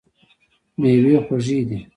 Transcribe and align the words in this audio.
میوې 0.79 1.15
خوږې 1.25 1.59
دي. 1.67 1.79